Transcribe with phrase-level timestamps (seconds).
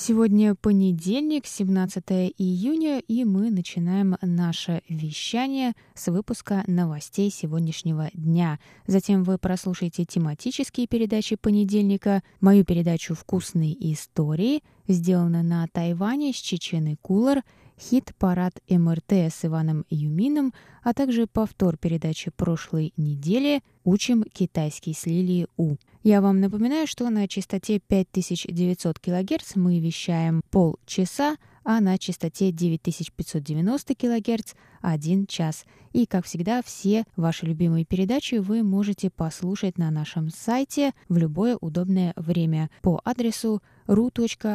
[0.00, 2.04] Сегодня понедельник, 17
[2.38, 8.60] июня, и мы начинаем наше вещание с выпуска новостей сегодняшнего дня.
[8.86, 16.96] Затем вы прослушаете тематические передачи понедельника, мою передачу «Вкусные истории», сделанную на Тайване с Чеченой
[17.02, 17.42] Кулар,
[17.78, 25.46] хит-парад МРТ с Иваном Юмином, а также повтор передачи прошлой недели «Учим китайский с Лилией
[25.56, 25.76] У».
[26.02, 31.36] Я вам напоминаю, что на частоте 5900 кГц мы вещаем полчаса,
[31.68, 35.66] а на частоте 9590 кГц– один час.
[35.92, 41.58] И, как всегда, все ваши любимые передачи вы можете послушать на нашем сайте в любое
[41.60, 44.52] удобное время по адресу ru.rti.org.tw.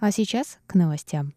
[0.00, 1.32] А сейчас к новостям.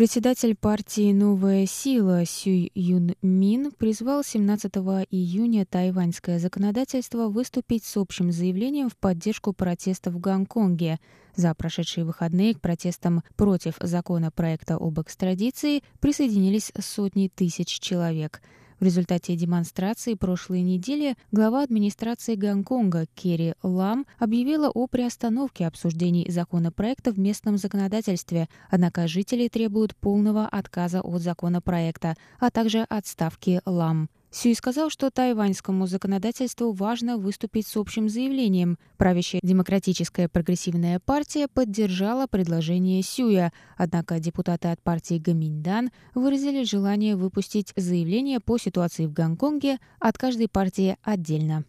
[0.00, 4.74] Председатель партии «Новая сила» Сюй Юн Мин призвал 17
[5.10, 11.00] июня тайваньское законодательство выступить с общим заявлением в поддержку протестов в Гонконге.
[11.36, 18.40] За прошедшие выходные к протестам против законопроекта об экстрадиции присоединились сотни тысяч человек–
[18.80, 27.12] в результате демонстрации прошлой недели глава администрации Гонконга Керри Лам объявила о приостановке обсуждений законопроекта
[27.12, 34.08] в местном законодательстве, однако жители требуют полного отказа от законопроекта, а также отставки Лам.
[34.32, 38.78] Сюй сказал, что тайваньскому законодательству важно выступить с общим заявлением.
[38.96, 47.72] Правящая демократическая прогрессивная партия поддержала предложение Сюя, однако депутаты от партии Гаминьдан выразили желание выпустить
[47.74, 51.64] заявление по ситуации в Гонконге от каждой партии отдельно.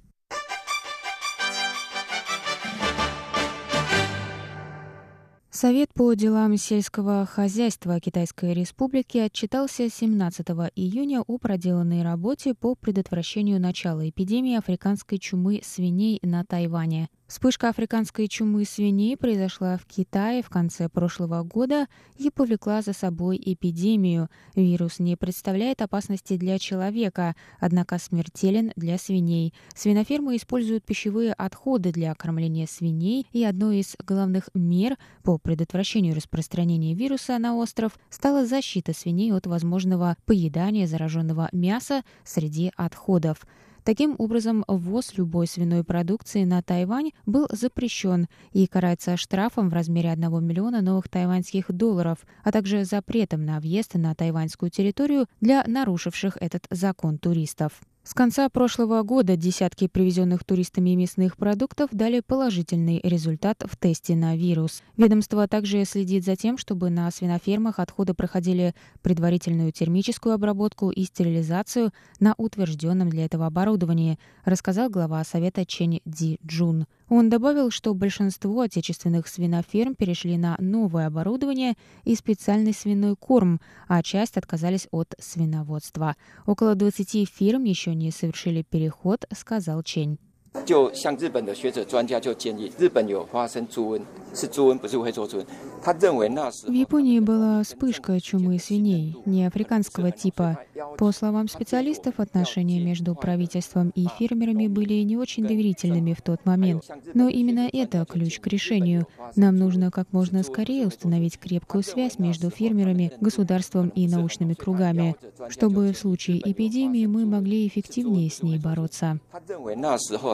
[5.61, 13.61] Совет по делам сельского хозяйства Китайской Республики отчитался 17 июня о проделанной работе по предотвращению
[13.61, 17.09] начала эпидемии африканской чумы свиней на Тайване.
[17.31, 21.87] Вспышка африканской чумы свиней произошла в Китае в конце прошлого года
[22.17, 24.27] и повлекла за собой эпидемию.
[24.53, 29.53] Вирус не представляет опасности для человека, однако смертелен для свиней.
[29.73, 36.93] Свинофермы используют пищевые отходы для кормления свиней, и одной из главных мер по предотвращению распространения
[36.95, 43.45] вируса на остров стала защита свиней от возможного поедания зараженного мяса среди отходов.
[43.83, 50.11] Таким образом, ввоз любой свиной продукции на Тайвань был запрещен и карается штрафом в размере
[50.11, 56.37] 1 миллиона новых тайваньских долларов, а также запретом на въезд на тайваньскую территорию для нарушивших
[56.39, 57.81] этот закон туристов.
[58.03, 64.35] С конца прошлого года десятки привезенных туристами мясных продуктов дали положительный результат в тесте на
[64.35, 64.81] вирус.
[64.97, 68.73] Ведомство также следит за тем, чтобы на свинофермах отходы проходили
[69.03, 76.39] предварительную термическую обработку и стерилизацию на утвержденном для этого оборудовании, рассказал глава Совета Чен Ди
[76.43, 76.87] Джун.
[77.11, 81.73] Он добавил, что большинство отечественных свиноферм перешли на новое оборудование
[82.05, 86.15] и специальный свиной корм, а часть отказались от свиноводства.
[86.45, 90.19] Около 20 фирм еще не совершили переход, сказал Чень.
[90.64, 94.00] 就像日本的学者专家就建议，日本有发生猪瘟，
[94.34, 95.44] 是猪瘟，不是会做猪瘟。
[95.82, 100.58] 他认为那时 В Японии была вспышка чумы свиней, не африканского типа.
[100.98, 106.84] По словам специалистов, отношения между правительством и фермерами были не очень доверительными в тот момент.
[107.12, 109.06] Но именно это ключ к решению.
[109.36, 115.16] Нам нужно как можно скорее установить крепкую связь между фермерами, государством и научными кругами,
[115.50, 119.20] чтобы в случае эпидемии мы могли эффективнее с ней бороться.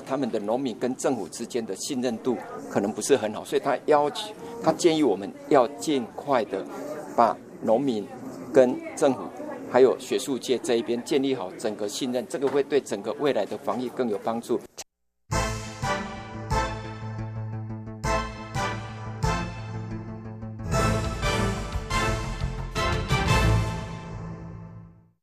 [0.07, 2.38] 他们的农民跟政府之间的信任度
[2.69, 4.33] 可能不是很好，所以他要求，
[4.63, 6.63] 他建议我们要尽快的
[7.15, 8.07] 把农民
[8.54, 9.21] 跟政府
[9.69, 14.59] 还有学术界这一边建立好整个信任，这个会对整个未来的防疫更有帮助。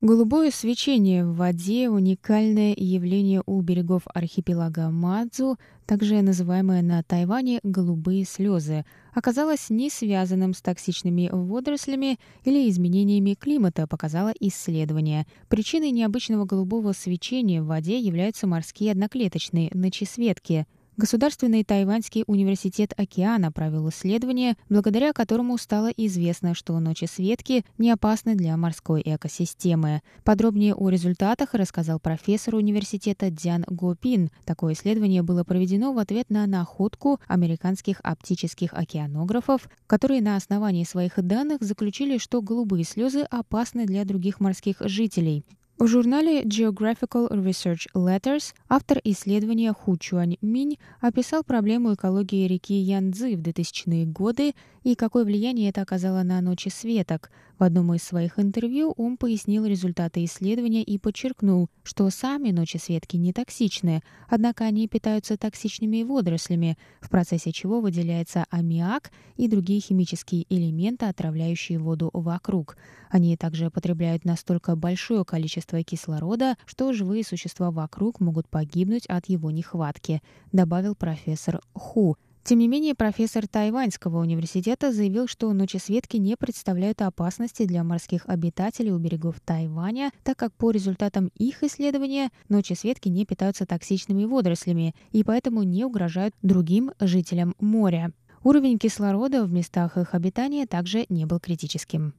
[0.04, 5.56] Голубое свечение в воде– уникальное явление у берегов архипелага Мадзу,
[5.86, 8.84] также называемое на Тайване «голубые слезы»,
[9.14, 15.26] оказалось не связанным с токсичными водорослями или изменениями климата, показало исследование.
[15.48, 23.88] Причиной необычного голубого свечения в воде являются морские одноклеточные ночесветки– Государственный Тайваньский университет океана провел
[23.88, 30.02] исследование, благодаря которому стало известно, что ночи светки не опасны для морской экосистемы.
[30.22, 34.30] Подробнее о результатах рассказал профессор университета Дзян Гопин.
[34.44, 41.14] Такое исследование было проведено в ответ на находку американских оптических океанографов, которые на основании своих
[41.16, 45.44] данных заключили, что голубые слезы опасны для других морских жителей.
[45.76, 53.34] В журнале Geographical Research Letters автор исследования Ху Чуань Минь описал проблему экологии реки Янцзы
[53.36, 54.54] в 2000-е годы
[54.84, 57.32] и какое влияние это оказало на ночи светок.
[57.58, 63.16] В одном из своих интервью он пояснил результаты исследования и подчеркнул, что сами ночи светки
[63.16, 70.46] не токсичны, однако они питаются токсичными водорослями, в процессе чего выделяется аммиак и другие химические
[70.48, 72.76] элементы, отравляющие воду вокруг.
[73.08, 79.50] Они также потребляют настолько большое количество кислорода, что живые существа вокруг могут погибнуть от его
[79.50, 80.22] нехватки,
[80.52, 82.16] добавил профессор Ху.
[82.44, 88.90] Тем не менее, профессор Тайваньского университета заявил, что ночесветки не представляют опасности для морских обитателей
[88.90, 95.24] у берегов Тайваня, так как по результатам их исследования ночесветки не питаются токсичными водорослями и
[95.24, 98.12] поэтому не угрожают другим жителям моря.
[98.42, 102.12] Уровень кислорода в местах их обитания также не был критическим.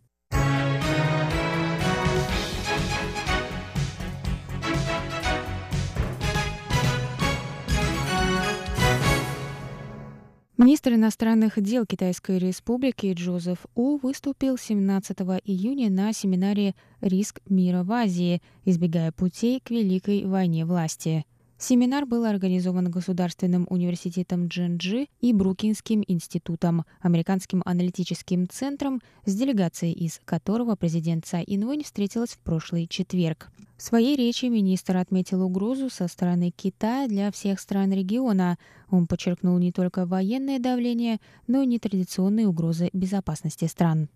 [10.57, 17.92] Министр иностранных дел Китайской Республики Джозеф У выступил 17 июня на семинаре «Риск мира в
[17.92, 18.42] Азии.
[18.63, 21.25] Избегая путей к Великой войне власти».
[21.57, 30.19] Семинар был организован Государственным университетом Джинджи и Брукинским институтом, американским аналитическим центром, с делегацией из
[30.25, 33.52] которого президент Цай Инвэнь встретилась в прошлый четверг.
[33.78, 38.58] В своей речи министр отметил угрозу со стороны Китая для всех стран региона.
[38.90, 44.10] Он подчеркнул не только военное давление, но и нетрадиционные угрозы безопасности стран.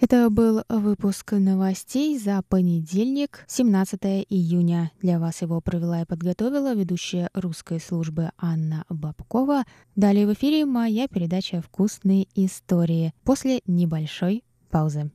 [0.00, 4.92] Это был выпуск новостей за понедельник, 17 июня.
[5.02, 9.64] Для вас его провела и подготовила ведущая русской службы Анна Бабкова.
[9.96, 15.10] Далее в эфире моя передача «Вкусные истории» после небольшой паузы.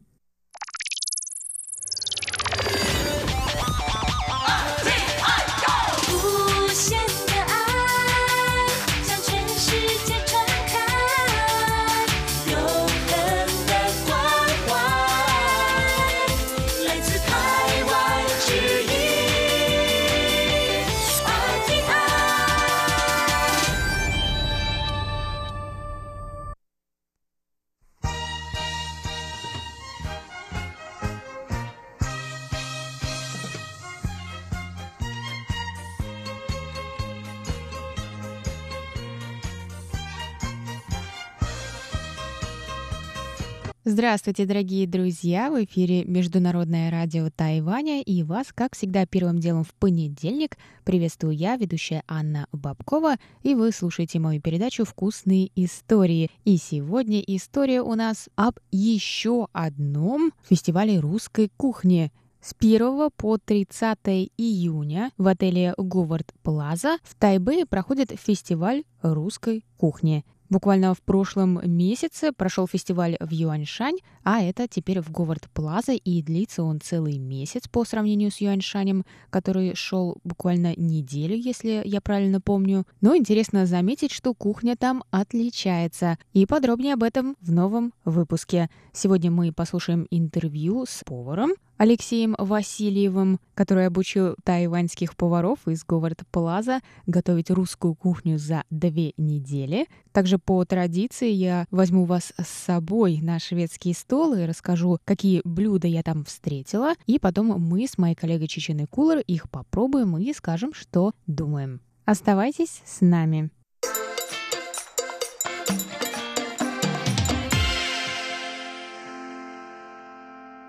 [43.94, 45.52] Здравствуйте, дорогие друзья!
[45.52, 51.58] В эфире Международное радио Тайваня и вас, как всегда, первым делом в понедельник приветствую я,
[51.58, 56.32] ведущая Анна Бабкова, и вы слушаете мою передачу «Вкусные истории».
[56.44, 63.98] И сегодня история у нас об еще одном фестивале русской кухни– с 1 по 30
[64.38, 70.26] июня в отеле Говард Плаза в Тайбэе проходит фестиваль русской кухни.
[70.50, 76.22] Буквально в прошлом месяце прошел фестиваль в Юаньшань, а это теперь в Говард Плаза, и
[76.22, 82.40] длится он целый месяц по сравнению с Юаньшанем, который шел буквально неделю, если я правильно
[82.40, 82.86] помню.
[83.02, 86.18] Но интересно заметить, что кухня там отличается.
[86.34, 88.70] И подробнее об этом в новом выпуске.
[88.92, 96.80] Сегодня мы послушаем интервью с поваром, Алексеем Васильевым, который обучил тайваньских поваров из Говард Плаза
[97.08, 99.88] готовить русскую кухню за две недели.
[100.12, 105.88] Также по традиции я возьму вас с собой на шведский стол и расскажу, какие блюда
[105.88, 106.94] я там встретила.
[107.06, 111.82] И потом мы с моей коллегой Чеченой Кулер их попробуем и скажем, что думаем.
[112.06, 113.50] Оставайтесь с нами.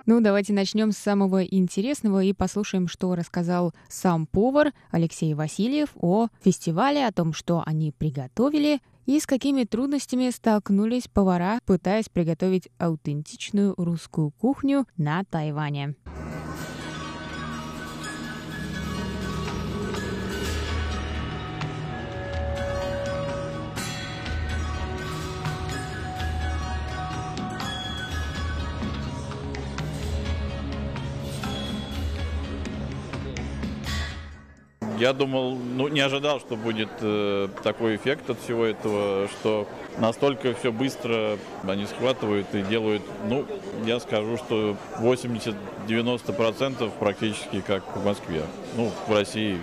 [0.06, 6.28] Ну, давайте начнем с самого интересного и послушаем, что рассказал сам повар Алексей Васильев о
[6.42, 13.74] фестивале, о том, что они приготовили И с какими трудностями столкнулись повара, пытаясь приготовить аутентичную
[13.76, 15.94] русскую кухню на Тайване.
[35.04, 39.68] Я думал, ну не ожидал, что будет э, такой эффект от всего этого, что
[39.98, 43.44] настолько все быстро они схватывают и делают, ну,
[43.84, 48.44] я скажу, что 80-90% практически как в Москве,
[48.78, 49.58] ну, в России.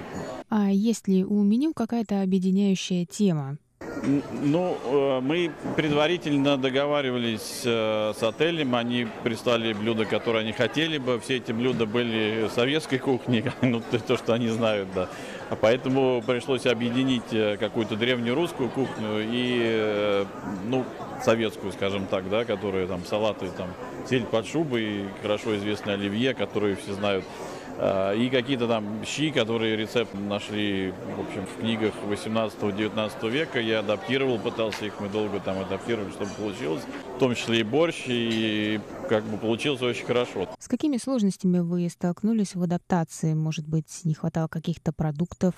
[0.49, 3.57] А есть ли у меню какая-то объединяющая тема?
[4.03, 11.19] Ну, э, мы предварительно договаривались э, с отелем, они прислали блюда, которые они хотели бы.
[11.19, 15.07] Все эти блюда были советской кухни, ну, то, что они знают, да.
[15.49, 20.25] А поэтому пришлось объединить э, какую-то древнюю русскую кухню и,
[20.67, 20.83] ну,
[21.23, 23.69] советскую, скажем так, да, которые там салаты, там,
[24.09, 27.23] сель под шубой, хорошо известный оливье, которые все знают.
[27.77, 33.59] А, и какие-то там щи, которые рецепт нашли, в общем, в книгах 18-19 века.
[33.59, 36.83] Я адаптировал, пытался их, мы долго там адаптировали, чтобы получилось.
[37.21, 40.49] В том числе и борщ, и как бы получилось очень хорошо.
[40.57, 43.35] С какими сложностями вы столкнулись в адаптации?
[43.35, 45.53] Может быть, не хватало каких-то продуктов?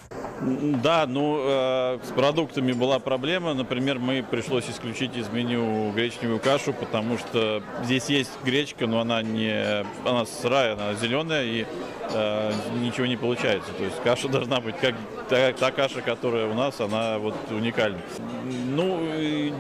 [0.84, 3.53] Да, ну, э, с продуктами была проблема.
[3.53, 9.22] Например, мы пришлось исключить из меню гречневую кашу, потому что здесь есть гречка, но она
[9.22, 11.65] не, она сырая, она зеленая, и
[12.12, 13.72] э, ничего не получается.
[13.77, 14.96] То есть каша должна быть как
[15.29, 18.00] та, та каша, которая у нас, она вот уникальна.
[18.75, 19.00] Ну,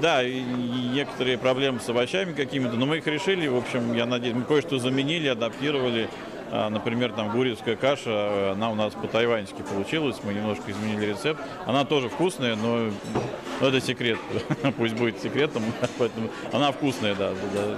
[0.01, 4.43] да, некоторые проблемы с овощами какими-то, но мы их решили, в общем, я надеюсь, мы
[4.43, 6.09] кое-что заменили, адаптировали.
[6.55, 11.41] А, например, там гурьевская каша, она у нас по-тайваньски получилась, мы немножко изменили рецепт.
[11.65, 12.91] Она тоже вкусная, но,
[13.59, 14.19] но это секрет,
[14.77, 15.63] пусть будет секретом,
[15.97, 17.31] поэтому она вкусная, да,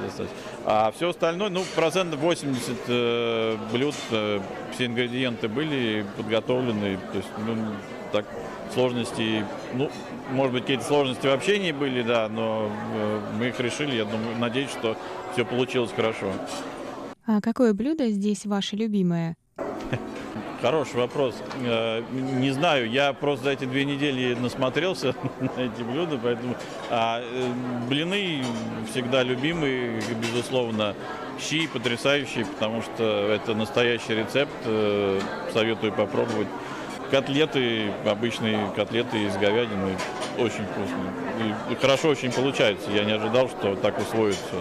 [0.04, 0.36] достаточно.
[0.66, 4.42] А все остальное, ну, процентов 80 э, блюд, э,
[4.74, 7.56] все ингредиенты были подготовлены, то есть, ну,
[8.12, 8.26] так,
[8.74, 9.90] сложности, ну,
[10.32, 14.38] может быть, какие-то сложности в общении были, да, но э, мы их решили, я думаю,
[14.38, 14.98] надеюсь, что
[15.34, 16.32] все получилось хорошо.
[17.26, 19.36] А какое блюдо здесь ваше любимое?
[20.62, 21.36] Хороший вопрос.
[21.64, 26.56] Э, не знаю, я просто за эти две недели насмотрелся на эти блюда, поэтому
[26.90, 27.52] а, э,
[27.88, 28.44] блины
[28.90, 30.96] всегда любимые, безусловно.
[31.38, 34.54] Щи потрясающие, потому что это настоящий рецепт,
[35.52, 36.48] советую попробовать.
[37.16, 39.96] Котлеты, обычные котлеты из говядины,
[40.38, 41.56] очень вкусные.
[41.70, 42.92] И хорошо очень получается.
[42.92, 44.58] Я не ожидал, что так усвоится.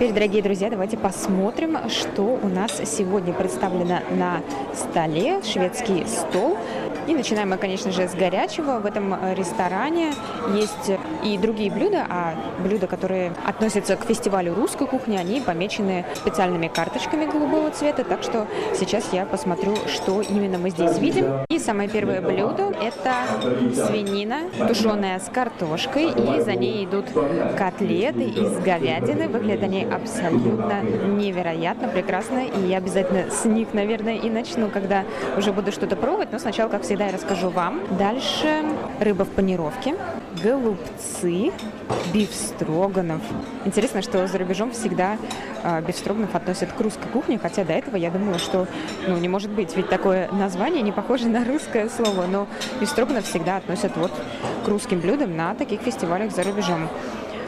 [0.00, 4.40] Теперь, дорогие друзья, давайте посмотрим, что у нас сегодня представлено на
[4.74, 5.42] столе.
[5.42, 6.56] Шведский стол.
[7.10, 8.78] И начинаем мы, конечно же, с горячего.
[8.78, 10.12] В этом ресторане
[10.54, 10.92] есть
[11.24, 17.26] и другие блюда, а блюда, которые относятся к фестивалю русской кухни, они помечены специальными карточками
[17.26, 18.04] голубого цвета.
[18.04, 18.46] Так что
[18.78, 21.44] сейчас я посмотрю, что именно мы здесь видим.
[21.48, 23.14] И самое первое блюдо– это
[23.88, 27.06] свинина, тушеная с картошкой, и за ней идут
[27.58, 29.26] котлеты из говядины.
[29.26, 35.02] Выглядят они абсолютно невероятно прекрасно, и я обязательно с них, наверное, и начну, когда
[35.36, 36.28] уже буду что-то пробовать.
[36.30, 37.80] Но сначала, как всегда, я расскажу вам.
[37.98, 38.64] Дальше
[39.00, 39.94] рыба в панировке,
[40.42, 41.52] голубцы,
[42.12, 43.20] биф строганов.
[43.64, 45.16] Интересно, что за рубежом всегда
[45.62, 48.66] э, биф строганов относят к русской кухне, хотя до этого я думала, что
[49.06, 52.46] ну, не может быть, ведь такое название не похоже на русское слово, но
[52.80, 54.12] биф строганов всегда относят вот
[54.64, 56.88] к русским блюдам на таких фестивалях за рубежом.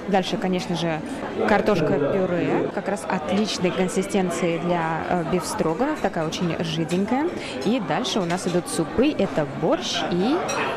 [0.08, 1.00] Дальше, конечно же,
[1.48, 7.28] картошка-пюре, как раз отличной консистенции для э, бифстроганов, такая очень жиденькая.
[7.64, 10.36] И дальше у нас идут супы, это борщ и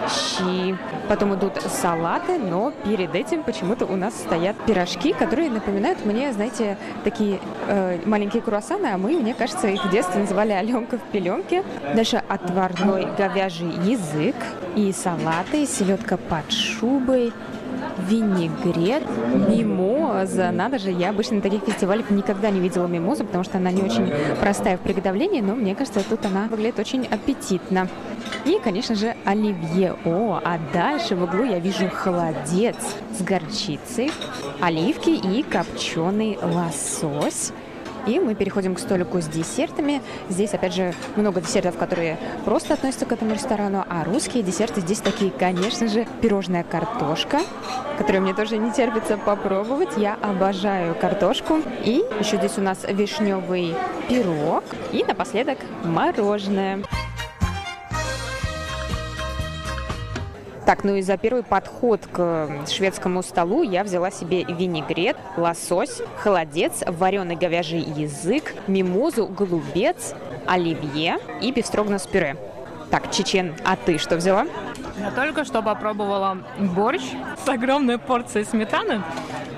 [0.10, 0.78] щи.
[1.10, 6.78] Потом идут салаты, но перед этим почему-то у нас стоят пирожки, которые напоминают мне, знаете,
[7.04, 11.64] такие э, маленькие круассаны, а мы, мне кажется, их в детстве называли Аленка в пеленке.
[11.96, 14.36] Дальше отварной говяжий язык
[14.76, 17.34] и салаты, селедка под шубой,
[18.10, 19.04] винегрет,
[19.50, 20.52] мимоза.
[20.52, 23.82] Надо же, я обычно на таких фестивалях никогда не видела мимозу, потому что она не
[23.82, 27.88] очень простая в приготовлении, но мне кажется, тут она выглядит очень аппетитно.
[28.46, 29.96] И, конечно же, оливье.
[30.06, 32.76] О, а дальше в углу я вижу холодец
[33.18, 34.12] с горчицей,
[34.62, 37.52] оливки и копченый лосось.
[38.08, 40.02] И мы переходим к столику с десертами.
[40.30, 45.00] Здесь, опять же, много десертов, которые просто относятся к этому ресторану, а русские десерты здесь
[45.00, 47.42] такие, конечно же, пирожная картошка,
[47.98, 49.98] которую мне тоже не терпится попробовать.
[49.98, 51.62] Я обожаю картошку.
[51.84, 53.76] И еще здесь у нас вишневый
[54.08, 54.64] пирог.
[54.92, 56.84] И напоследок мороженое.
[60.66, 66.84] Так, ну и за первый подход к шведскому столу я взяла себе винегрет, лосось, холодец,
[66.88, 70.16] вареный говяжий язык, мимозу, голубец,
[70.48, 72.36] оливье и бифстрогна с пюре.
[72.90, 74.48] Так, Чечен, а ты что взяла?
[75.00, 77.04] Я только что попробовала борщ
[77.44, 79.04] с огромной порцией сметаны.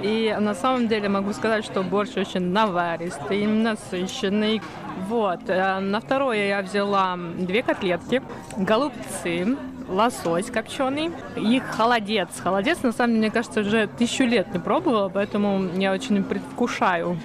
[0.02, 4.62] И на самом деле могу сказать, что борщ очень наваристый, насыщенный.
[5.08, 5.42] Вот.
[5.48, 8.22] Э, на второе я взяла две котлетки,
[8.58, 12.30] голубцы, лосось копченый и холодец.
[12.42, 17.18] Холодец, на самом деле, мне кажется, уже тысячу лет не пробовала, поэтому я очень предвкушаю.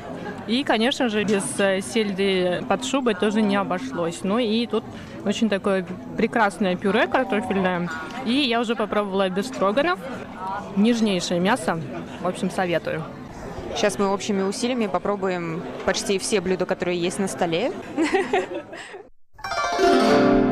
[0.46, 4.20] И, конечно же, без э, сельди под шубой тоже не обошлось.
[4.24, 4.84] Ну и тут
[5.24, 5.86] очень такое
[6.16, 7.88] прекрасное пюре картофельное.
[8.26, 10.00] И я уже попробовала без строганов.
[10.76, 11.80] Нежнейшее мясо.
[12.20, 13.02] В общем, советую.
[13.76, 17.72] Сейчас мы общими усилиями попробуем почти все блюда, которые есть на столе.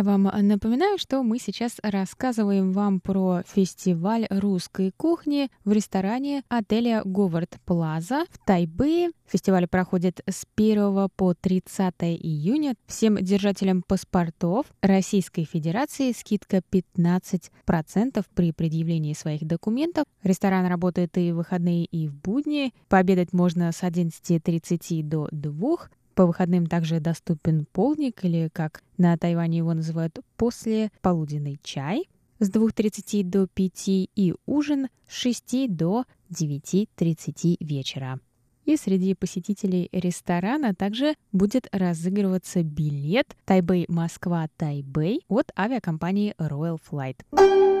[0.00, 7.02] Я вам напоминаю, что мы сейчас рассказываем вам про фестиваль русской кухни в ресторане отеля
[7.04, 9.10] Говард Плаза в Тайбэе.
[9.26, 12.76] Фестиваль проходит с 1 по 30 июня.
[12.86, 20.04] Всем держателям паспортов Российской Федерации скидка 15% при предъявлении своих документов.
[20.22, 22.72] Ресторан работает и в выходные, и в будни.
[22.88, 25.76] Пообедать можно с 11.30 до 2.
[26.14, 32.50] По выходным также доступен полник, или как на Тайване его называют, после полуденный чай с
[32.50, 38.18] 2.30 до 5 и ужин с 6 до 9.30 вечера.
[38.64, 47.79] И среди посетителей ресторана также будет разыгрываться билет Тайбэй Москва Тайбэй от авиакомпании Royal Flight.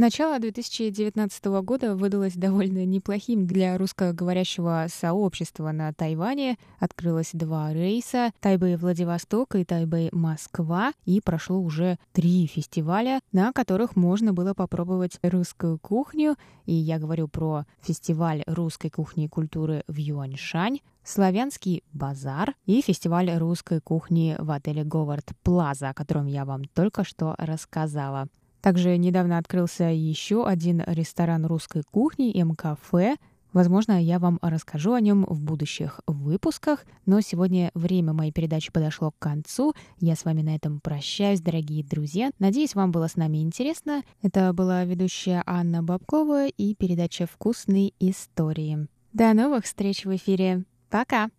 [0.00, 6.56] Начало 2019 года выдалось довольно неплохим для русскоговорящего сообщества на Тайване.
[6.78, 14.54] Открылось два рейса— Тайбэй-Владивосток и Тайбэй-Москва, и прошло уже три фестиваля, на которых можно было
[14.54, 16.36] попробовать русскую кухню.
[16.64, 23.36] И я говорю про фестиваль русской кухни и культуры в Юаньшань, славянский базар и фестиваль
[23.36, 28.28] русской кухни в отеле Говард Плаза, о котором я вам только что рассказала.
[28.60, 33.16] Также недавно открылся еще один ресторан русской кухни М-кафе.
[33.52, 39.10] Возможно, я вам расскажу о нем в будущих выпусках, но сегодня время моей передачи подошло
[39.10, 39.74] к концу.
[40.00, 42.30] Я с вами на этом прощаюсь, дорогие друзья.
[42.38, 44.02] Надеюсь, вам было с нами интересно.
[44.22, 48.86] Это была ведущая Анна Бабкова и передача «Вкусные истории».
[49.14, 50.64] До новых встреч в эфире.
[50.90, 51.30] Пока!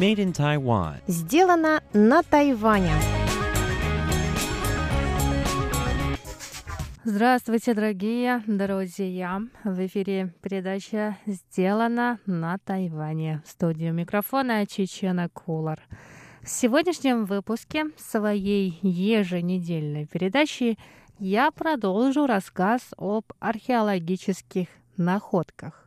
[0.00, 0.94] Made in Taiwan.
[1.08, 2.94] Сделано на Тайване.
[7.04, 9.42] Здравствуйте, дорогие друзья!
[9.62, 13.42] В эфире передача «Сделано на Тайване».
[13.44, 15.82] В студию микрофона Чечена Кулар.
[16.40, 20.78] В сегодняшнем выпуске своей еженедельной передачи
[21.18, 25.79] я продолжу рассказ об археологических находках.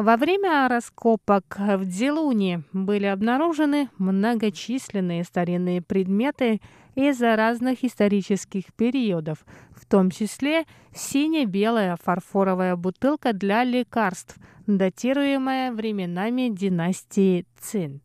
[0.00, 6.62] Во время раскопок в Дилуне были обнаружены многочисленные старинные предметы
[6.94, 17.44] из разных исторических периодов, в том числе сине-белая фарфоровая бутылка для лекарств, датируемая временами династии
[17.60, 18.00] Цин.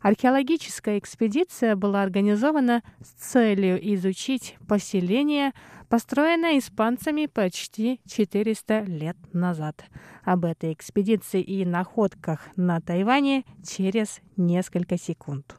[0.00, 5.52] Археологическая экспедиция была организована с целью изучить поселение,
[5.88, 9.84] построенное испанцами почти 400 лет назад.
[10.24, 15.56] Об этой экспедиции и находках на Тайване через несколько секунд.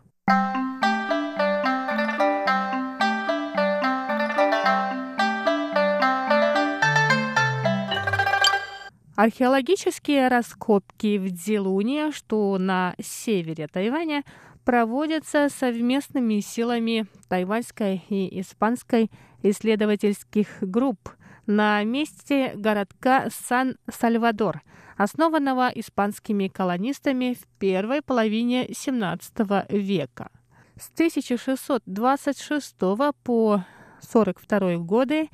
[9.22, 14.24] Археологические раскопки в Дзилуне, что на севере Тайваня,
[14.66, 19.12] проводятся совместными силами тайваньской и испанской
[19.44, 21.12] исследовательских групп,
[21.46, 24.64] на месте городка Сан-Сальвадор,
[24.98, 30.32] основанного испанскими колонистами в первой половине XVII века.
[30.80, 32.76] С 1626
[33.24, 33.64] по
[34.00, 35.30] 1942 годы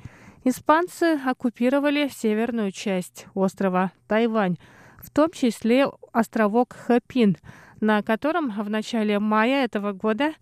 [0.48, 4.58] испанцы оккупировали северную часть острова Тайвань,
[4.98, 7.36] в том числе островок Хэпин,
[7.80, 10.34] на котором в начале мая этого года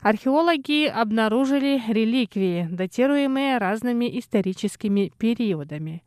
[0.00, 6.02] археологи обнаружили реликвии, датируемые разными историческими периодами.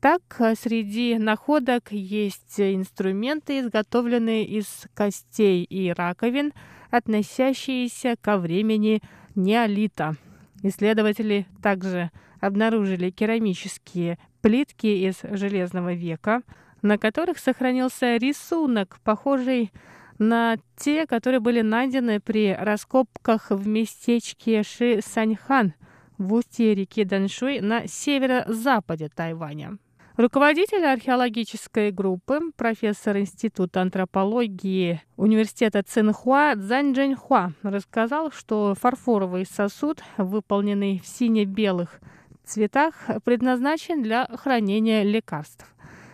[0.00, 0.22] Так,
[0.58, 6.52] среди находок есть инструменты, изготовленные из костей и раковин,
[6.90, 9.02] относящиеся ко времени
[9.34, 10.16] неолита.
[10.62, 16.42] Исследователи также обнаружили керамические плитки из железного века,
[16.82, 19.72] на которых сохранился рисунок, похожий
[20.18, 25.74] на те, которые были найдены при раскопках в местечке Ши-Саньхан
[26.18, 29.78] в устье реки Даншуй на северо-западе Тайваня.
[30.16, 40.98] Руководитель археологической группы, профессор Института антропологии Университета Цинхуа Цзань Джэньхуа рассказал, что фарфоровый сосуд, выполненный
[40.98, 42.00] в сине-белых
[42.44, 42.94] цветах,
[43.24, 45.64] предназначен для хранения лекарств.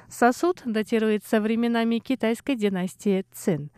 [0.09, 3.71] Сосуд датируется временами китайской династии Цин.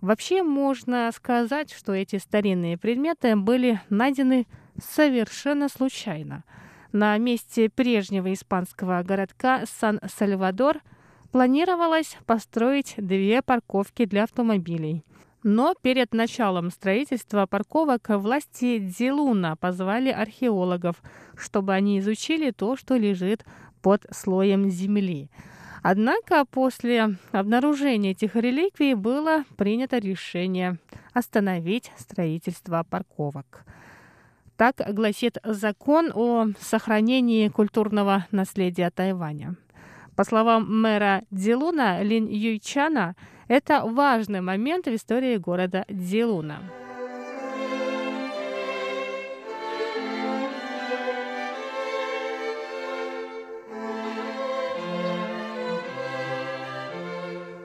[0.00, 4.46] Вообще можно сказать, что эти старинные предметы были найдены
[4.82, 6.42] совершенно случайно.
[6.94, 10.80] На месте прежнего испанского городка Сан-Сальвадор
[11.32, 15.04] планировалось построить две парковки для автомобилей.
[15.42, 21.02] Но перед началом строительства парковок власти Дзилуна позвали археологов,
[21.36, 23.44] чтобы они изучили то, что лежит
[23.82, 25.30] под слоем земли.
[25.82, 30.78] Однако после обнаружения этих реликвий было принято решение
[31.12, 33.64] остановить строительство парковок.
[34.56, 39.56] Так гласит закон о сохранении культурного наследия Тайваня.
[40.14, 43.16] По словам мэра Дзилуна Лин Юйчана,
[43.48, 46.60] это важный момент в истории города Дзилуна.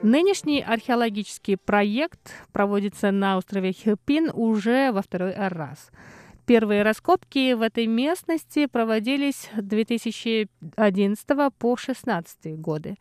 [0.01, 5.91] Нынешний археологический проект проводится на острове Хипин уже во второй раз.
[6.49, 12.95] Первые раскопки в этой местности проводились 2011 по 2016 годы.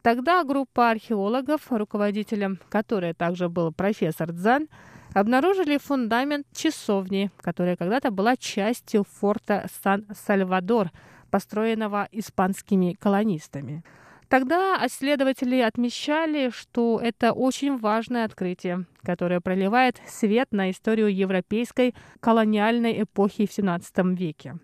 [0.00, 4.68] Тогда группа археологов, руководителем которой также был профессор Дзан,
[5.12, 10.90] обнаружили фундамент часовни, которая когда-то была частью форта Сан-Сальвадор,
[11.30, 13.84] построенного испанскими колонистами.
[14.28, 23.02] Тогда исследователи отмечали, что это очень важное открытие, которое проливает свет на историю европейской колониальной
[23.02, 24.58] эпохи в XVII веке.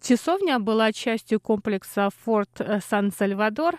[0.00, 3.76] Часовня была частью комплекса Форт Сан-Сальвадор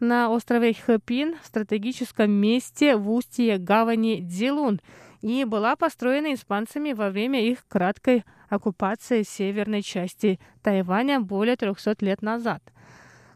[0.00, 4.80] на острове Хэпин в стратегическом месте в устье гавани Дилун
[5.20, 12.22] и была построена испанцами во время их краткой оккупации северной части Тайваня более 300 лет
[12.22, 12.62] назад–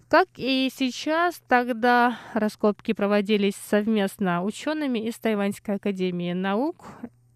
[0.09, 6.87] как и сейчас, тогда раскопки проводились совместно учеными из Тайваньской академии наук,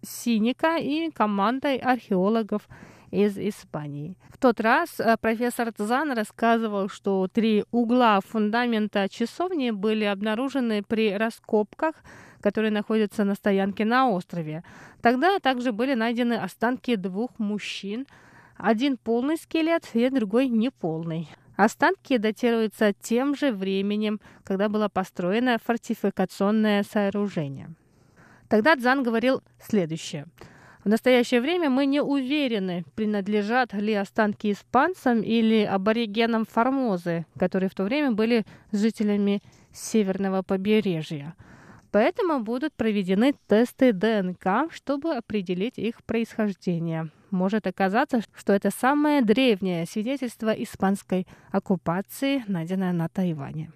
[0.01, 2.67] Синика и командой археологов
[3.11, 4.15] из Испании.
[4.29, 11.15] В тот раз э, профессор Цзан рассказывал, что три угла фундамента часовни были обнаружены при
[11.17, 11.95] раскопках,
[12.39, 14.63] которые находятся на стоянке на острове.
[15.01, 18.05] Тогда также были найдены останки двух мужчин,
[18.55, 21.27] один полный скелет и другой неполный.
[21.59, 27.71] Останки датируются тем же временем, когда было построено фортификационное сооружение.
[28.47, 30.27] Тогда Дзан говорил следующее.
[30.85, 37.75] В настоящее время мы не уверены, принадлежат ли останки испанцам или аборигенам Формозы, которые в
[37.75, 39.41] то время были жителями
[39.73, 41.35] северного побережья.
[41.91, 49.85] Поэтому будут проведены тесты ДНК, чтобы определить их происхождение может оказаться, что это самое древнее
[49.85, 53.71] свидетельство испанской оккупации, найденное на Тайване.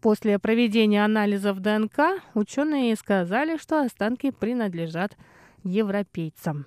[0.00, 5.16] После проведения анализов ДНК ученые сказали, что останки принадлежат
[5.62, 6.66] европейцам.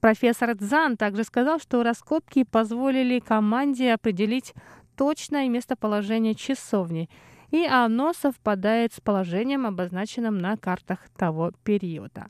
[0.00, 4.54] Профессор Цзан также сказал, что раскопки позволили команде определить
[4.96, 7.08] точное местоположение часовни,
[7.52, 12.26] и оно совпадает с положением, обозначенным на картах того периода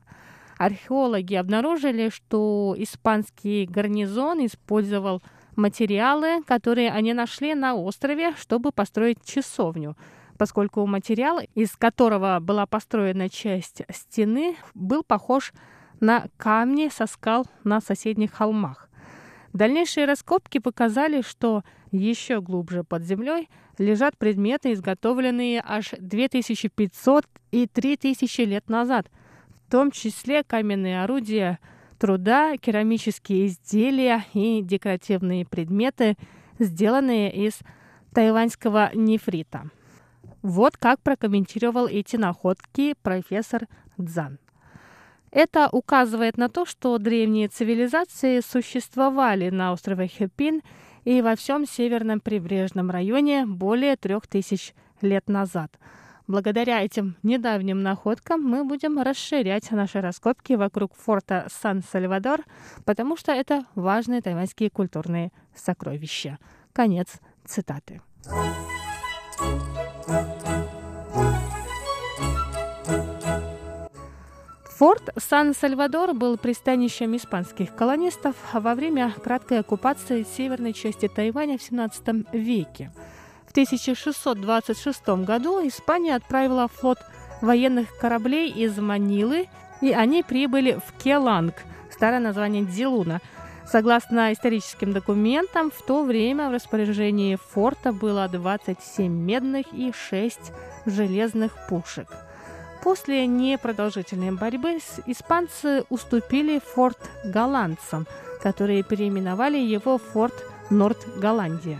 [0.64, 5.22] археологи обнаружили, что испанский гарнизон использовал
[5.56, 9.96] материалы, которые они нашли на острове, чтобы построить часовню,
[10.38, 15.52] поскольку материал, из которого была построена часть стены, был похож
[16.00, 18.88] на камни со скал на соседних холмах.
[19.52, 28.40] Дальнейшие раскопки показали, что еще глубже под землей лежат предметы, изготовленные аж 2500 и 3000
[28.42, 29.10] лет назад,
[29.66, 31.58] в том числе каменные орудия
[31.98, 36.16] труда, керамические изделия и декоративные предметы,
[36.58, 37.60] сделанные из
[38.12, 39.70] тайваньского нефрита.
[40.42, 44.38] Вот как прокомментировал эти находки профессор Дзан.
[45.30, 50.60] Это указывает на то, что древние цивилизации существовали на острове Хепин
[51.04, 55.78] и во всем северном прибрежном районе более трех тысяч лет назад.
[56.28, 62.44] Благодаря этим недавним находкам мы будем расширять наши раскопки вокруг форта Сан-Сальвадор,
[62.84, 66.38] потому что это важные тайваньские культурные сокровища.
[66.72, 68.00] Конец цитаты.
[74.82, 82.26] Форт Сан-Сальвадор был пристанищем испанских колонистов во время краткой оккупации северной части Тайваня в XVII
[82.32, 82.90] веке.
[83.46, 86.98] В 1626 году Испания отправила флот
[87.40, 89.46] военных кораблей из Манилы,
[89.82, 91.54] и они прибыли в Келанг,
[91.92, 93.20] старое название Дилуна.
[93.64, 100.40] Согласно историческим документам, в то время в распоряжении форта было 27 медных и 6
[100.86, 102.08] железных пушек–
[102.82, 108.06] После непродолжительной борьбы испанцы уступили форт голландцам,
[108.42, 110.34] которые переименовали его в форт
[110.70, 111.78] Норд-Голландия.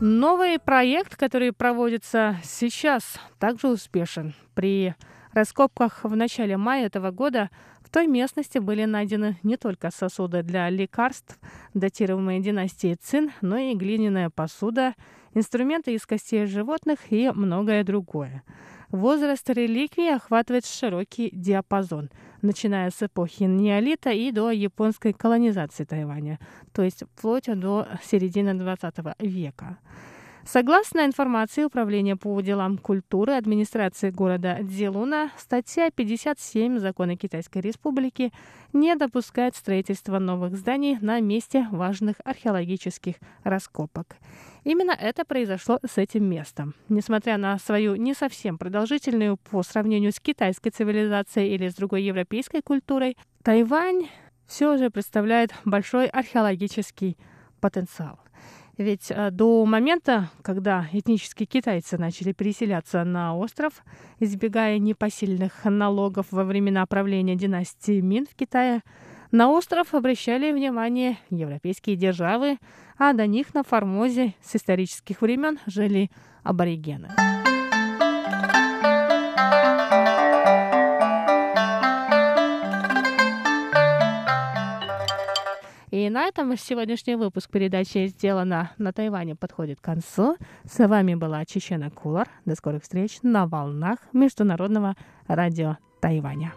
[0.00, 4.34] Новый проект, который проводится сейчас, также успешен.
[4.54, 4.94] При
[5.32, 7.48] раскопках в начале мая этого года
[7.80, 11.38] в той местности были найдены не только сосуды для лекарств,
[11.72, 14.94] датируемые династией Цин, но и глиняная посуда–
[15.34, 18.42] инструменты из костей животных и многое другое.
[18.90, 22.10] Возраст реликвии охватывает широкий диапазон,
[22.42, 26.38] начиная с эпохи неолита и до японской колонизации Тайваня,
[26.72, 29.78] то есть вплоть до середины XX века.
[30.48, 38.32] Согласно информации Управления по делам культуры администрации города Дзилуна, статья 57 Закона Китайской Республики
[38.72, 44.18] не допускает строительства новых зданий на месте важных археологических раскопок.
[44.66, 46.74] Именно это произошло с этим местом.
[46.88, 52.62] Несмотря на свою не совсем продолжительную по сравнению с китайской цивилизацией или с другой европейской
[52.62, 54.08] культурой, Тайвань
[54.44, 57.16] все же представляет большой археологический
[57.60, 58.18] потенциал.
[58.76, 63.84] Ведь э, до момента, когда этнические китайцы начали переселяться на остров,
[64.18, 68.82] избегая непосильных налогов во времена правления династии Мин в Китае,
[69.30, 72.58] на остров обращали внимание европейские державы,
[72.98, 76.10] а до них на Формозе с исторических времен жили
[76.42, 77.10] аборигены.
[85.90, 90.36] И на этом сегодняшний выпуск передачи «Сделано на Тайване» подходит к концу.
[90.64, 92.28] С вами была Чечена Кулар.
[92.44, 94.94] До скорых встреч на волнах Международного
[95.26, 96.52] радио Тайваня.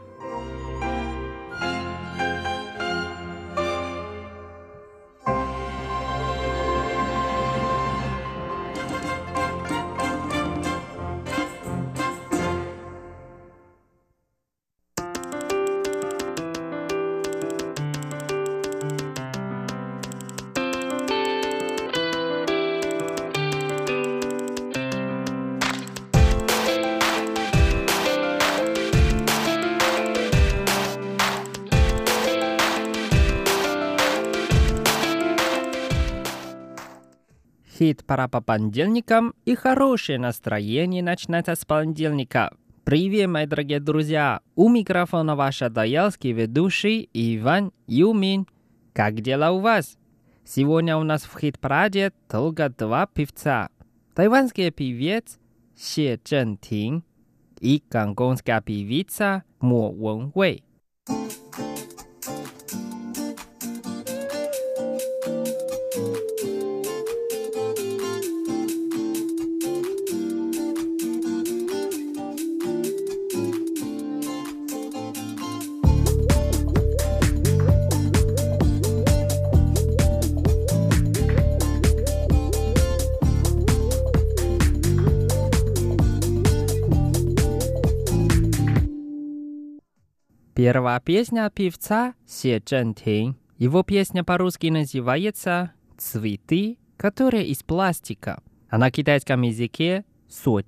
[37.80, 42.52] Хит пора по понедельникам и хорошее настроение начинается с понедельника.
[42.84, 44.42] Привет, мои дорогие друзья!
[44.56, 48.48] У микрофона ваш адаялский ведущий Иван Юмин.
[48.92, 49.98] Как дела у вас?
[50.44, 53.70] Сегодня у нас в хит-параде только два певца.
[54.14, 55.40] Тайванский певец
[55.78, 57.06] Xie Зhentин
[57.62, 60.66] и гонконгская певица Мо Вэнвэй.
[61.08, 61.39] 第
[90.68, 93.38] 二把 песня певца Се Чжэнтин.
[93.58, 100.62] Его песня по-русски называется «Цветы, которые из пластика», а на китайском языке «Со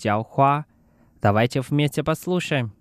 [1.21, 2.73] Давайте вместе послушаем.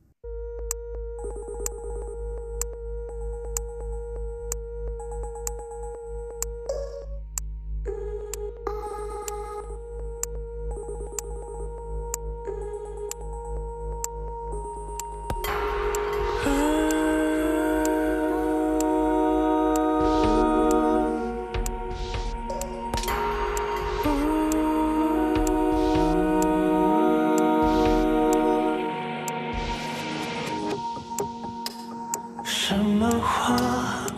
[32.70, 33.56] 什么花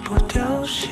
[0.05, 0.88] 不凋谢？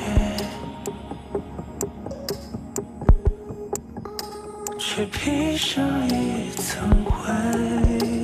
[4.79, 8.20] 却披上一层灰。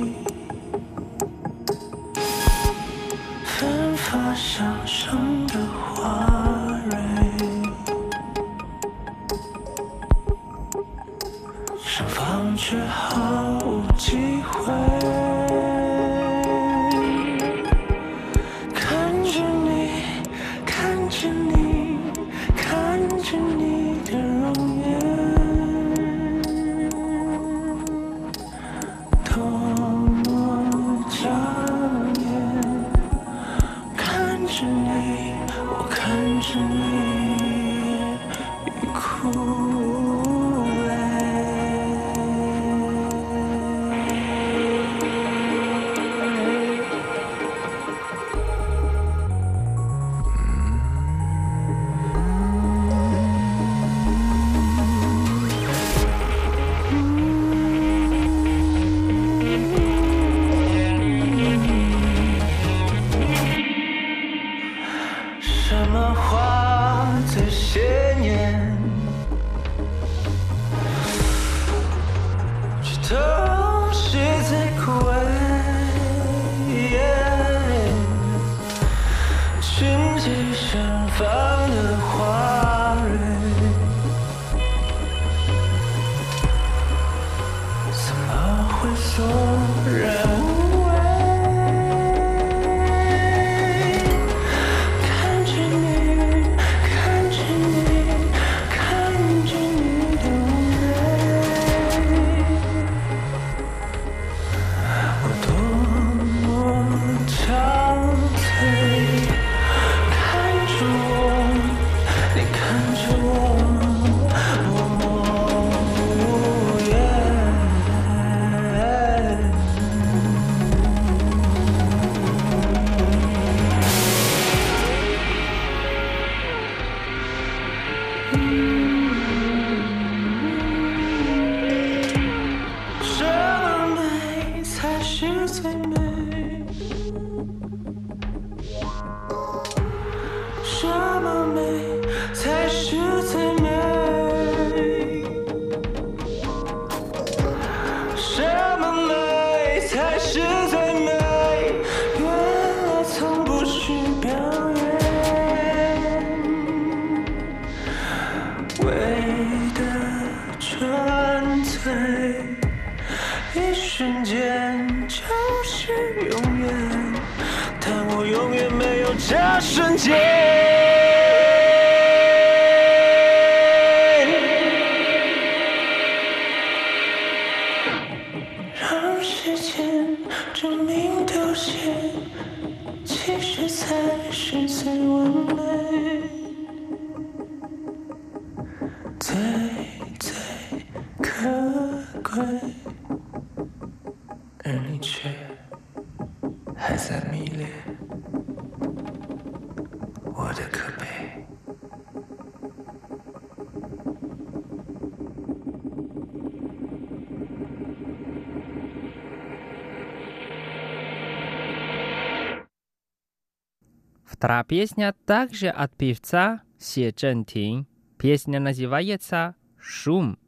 [214.28, 217.86] Вторая песня также от певца Се Чжэн Тин.
[218.18, 220.38] Песня называется «Шум»,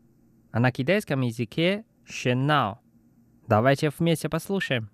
[0.52, 2.80] а на китайском языке «Шеннао».
[3.48, 4.90] Давайте вместе послушаем.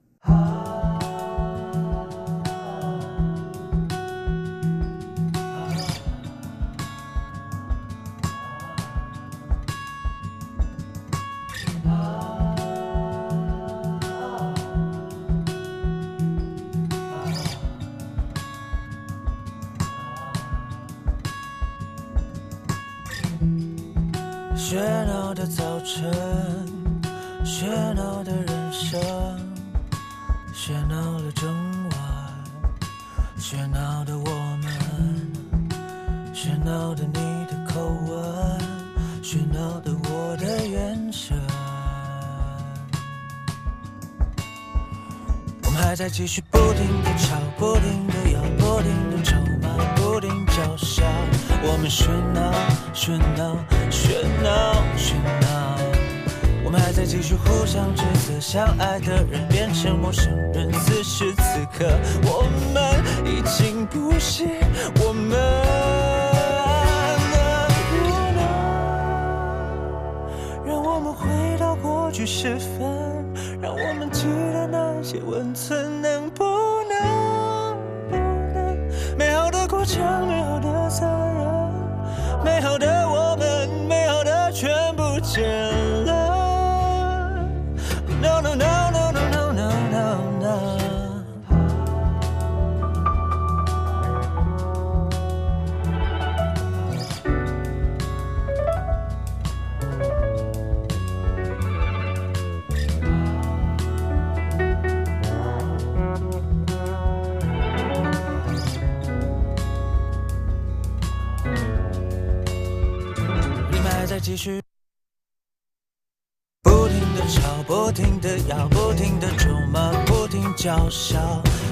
[118.26, 121.16] 的摇，不停的咒骂，不停叫嚣。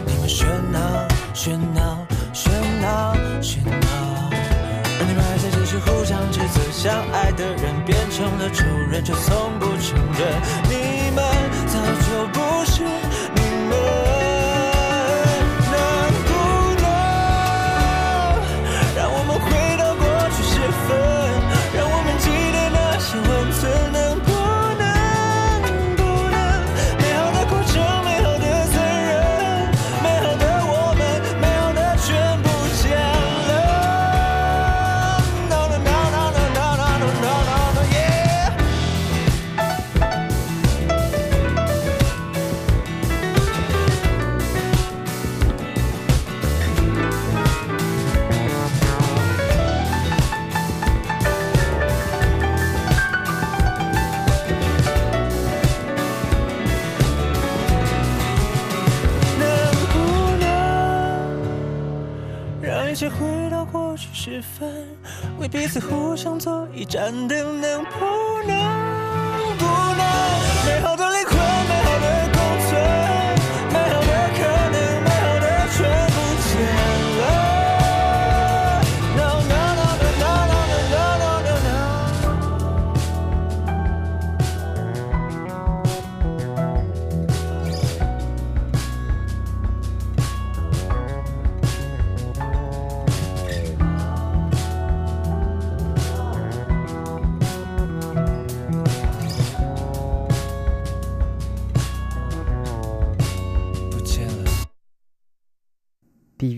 [0.06, 0.78] 你们喧闹，
[1.34, 2.48] 喧闹，喧
[2.80, 4.30] 闹，喧闹。
[4.30, 10.22] 而你们还在继续互相指责，相爱的人变成了仇人，却从不承认
[10.70, 11.24] 你们
[11.66, 11.74] 早
[12.06, 12.38] 就不
[12.70, 12.84] 是
[65.38, 67.60] 为彼此互相做一盏灯？
[67.60, 68.23] 能不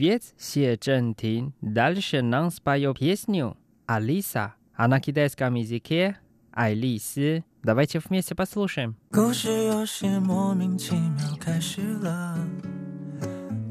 [0.05, 6.17] Певец Се Джентин дальше нам споет песню «Алиса», а на китайском языке
[6.51, 7.43] «Алисы».
[7.63, 8.95] Давайте вместе послушаем.
[9.11, 12.37] 故事有些莫名其妙开始了，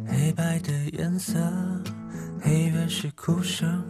[0.05, 1.39] 黑白的颜色，
[2.43, 3.85] 黑乐是哭声，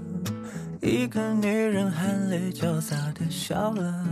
[0.82, 4.04] 一个女人含泪交杂的笑了。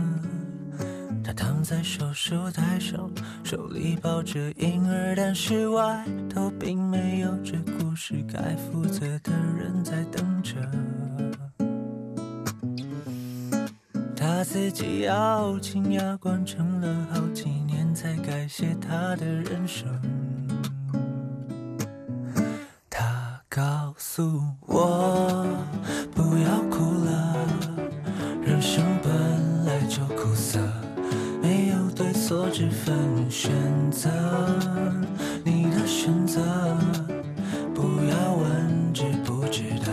[1.24, 3.10] 他躺在手术台上，
[3.42, 10.54] 手里抱着婴儿，但是外头并没有这故事该负责的人在等着。
[14.14, 19.88] 他自己咬紧牙关，撑了好几年才改写他的人生。
[22.90, 25.46] 他告诉我
[26.14, 27.36] 不要哭了，
[28.42, 30.58] 人生本来就苦涩，
[31.42, 32.94] 没有对错之分，
[33.30, 33.52] 选
[33.90, 34.08] 择
[35.44, 36.40] 你的选择，
[37.74, 39.92] 不要问值不值得，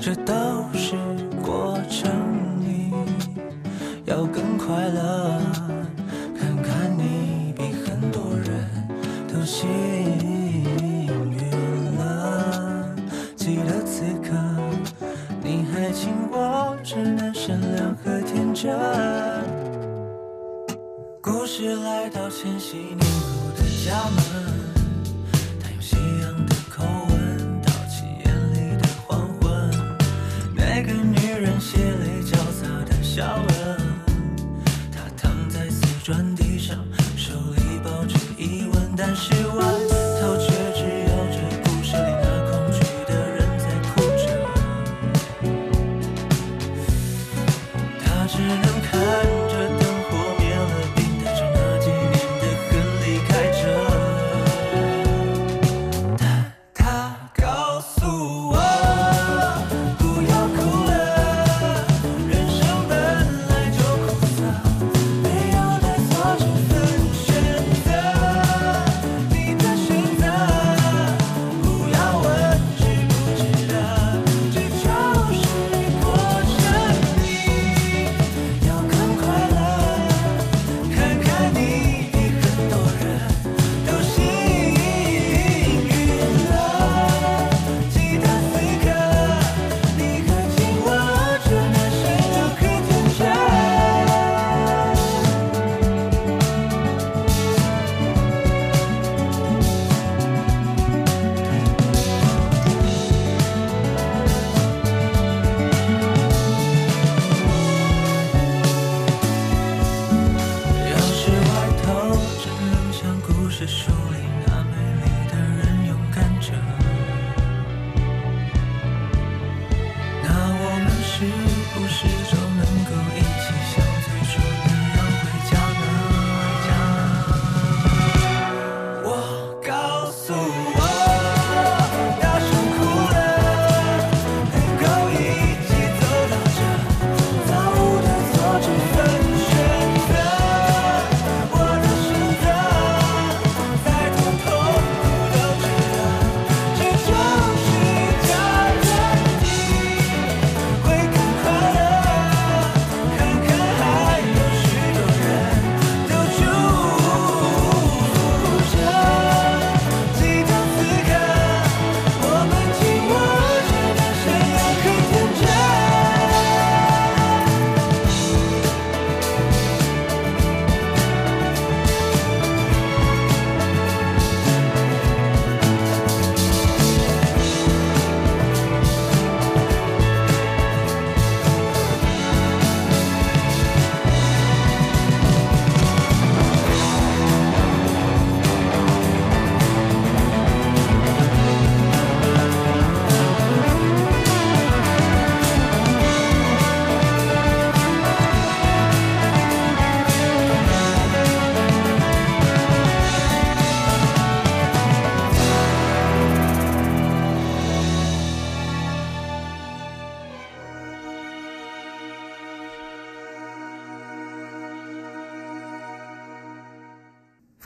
[0.00, 0.32] 这都
[0.72, 0.96] 是
[1.42, 2.10] 过程。
[2.60, 2.92] 你
[4.04, 5.40] 要更快乐，
[6.38, 8.68] 看看你比很多人
[9.28, 9.68] 都幸
[11.30, 11.50] 运
[11.98, 12.94] 了。
[13.36, 14.34] 记得此刻，
[15.42, 19.11] 你还紧握着那善良和天真。
[21.54, 24.22] 是来到千禧年后的家门，
[25.60, 28.24] 他用夕阳的口吻道尽眼
[28.54, 29.70] 里的黄昏。
[30.54, 33.22] 那个女人血泪交杂的笑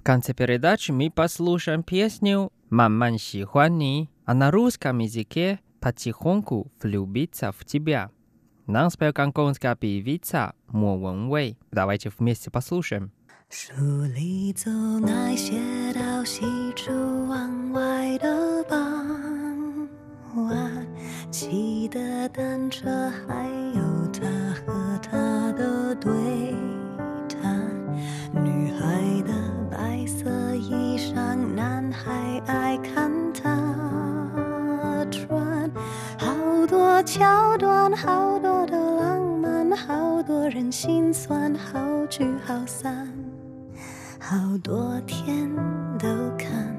[0.05, 8.09] конце передачи мы послушаем песню «Маман Сихуани», а на русском языке «Потихоньку влюбиться в тебя».
[8.67, 11.57] Нам спел гонконгская певица Мо Вен Вэй.
[11.71, 13.11] Давайте вместе послушаем.
[13.49, 13.73] 书
[14.15, 15.59] 里总爱写
[15.93, 16.93] 到西出
[17.27, 19.89] 望外的傍
[20.35, 20.87] 晚，
[21.29, 22.89] 骑的单车，
[23.27, 24.25] 还有他
[24.65, 26.11] 和他的对
[27.27, 27.69] 谈。
[28.41, 28.74] 女孩的白
[30.06, 33.50] 白色衣裳，男孩爱看她
[35.10, 35.68] 穿。
[36.16, 43.12] 好多桥段，好多的浪漫，好多人心酸，好聚好散。
[44.20, 45.50] 好多天
[45.98, 46.06] 都
[46.38, 46.72] 看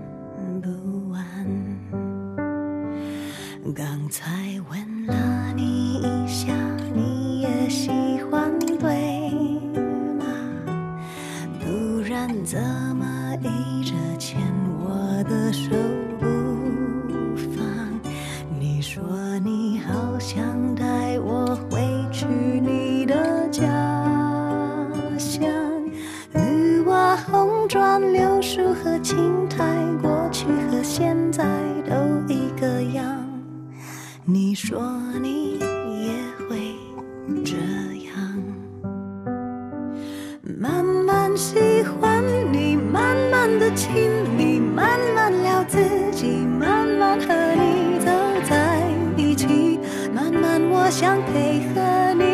[0.62, 1.22] 不完。
[3.76, 4.24] 刚才
[4.72, 6.54] 问了你一下，
[6.96, 7.90] 你也喜
[8.32, 9.30] 欢对
[10.18, 10.26] 吗？
[11.60, 12.58] 不然怎
[29.08, 29.64] 树和青苔，
[30.02, 31.46] 过去和现在
[31.90, 31.96] 都
[32.28, 33.06] 一个样。
[34.26, 34.82] 你说
[35.22, 36.12] 你也
[36.50, 36.76] 会
[37.46, 37.56] 这
[38.04, 38.14] 样，
[40.60, 45.80] 慢慢喜欢你，慢慢的亲密，慢慢聊自
[46.12, 48.12] 己，慢慢和你走
[48.50, 48.82] 在
[49.16, 49.80] 一起，
[50.14, 51.80] 慢慢我想配合
[52.16, 52.27] 你，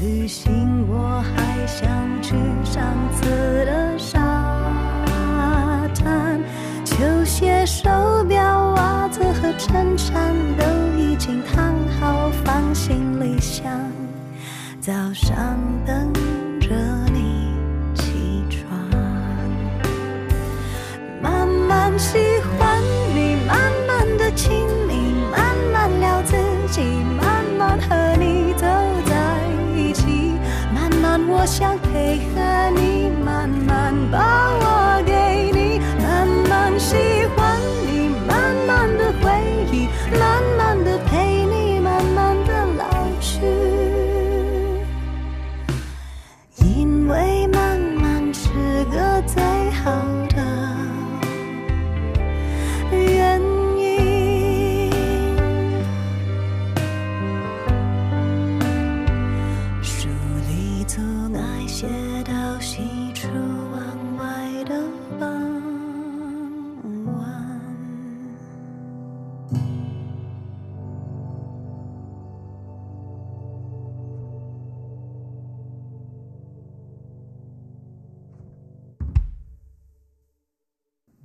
[0.00, 1.88] 旅行我还想
[2.22, 2.34] 去
[2.64, 2.82] 上
[3.12, 3.26] 次
[3.64, 4.20] 的沙
[5.94, 6.40] 滩，
[6.84, 7.90] 球鞋、手
[8.28, 10.64] 表、袜子和衬衫都
[10.98, 13.70] 已经烫好，放行李箱。
[14.80, 16.12] 早上等
[16.60, 16.68] 着
[17.12, 17.54] 你
[17.94, 18.70] 起床，
[21.22, 22.18] 慢慢喜
[22.58, 22.80] 欢
[23.14, 24.66] 你，慢慢的亲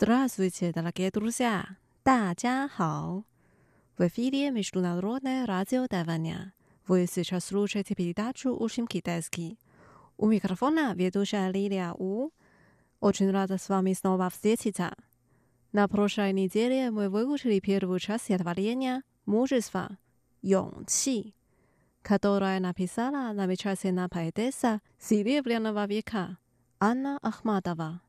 [0.00, 1.76] ？Здравствуйте, дорогие друзья!
[2.04, 3.24] 大家好！
[3.98, 6.54] В эфире Международное радио Тайваня.
[6.86, 9.58] Вы сейчас слушаете передачу «Учим китайский».
[10.16, 12.30] У микрофона ведущая Лилия У.
[13.00, 14.94] Очень рада с вами снова встретиться.
[15.72, 21.34] На прошлой неделе мы выучили первую часть стихотворения «Мужество» – «勇气»,
[22.02, 26.38] которое написала замечательная поэтесса Серебряного века
[26.78, 28.00] Анна Ахматова.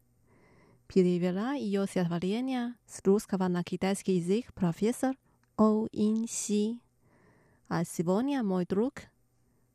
[0.93, 5.16] Перевела ее стихотворение с русского на китайский язык профессор
[5.57, 6.80] О Ин Си.
[7.68, 8.95] А сегодня мой друг,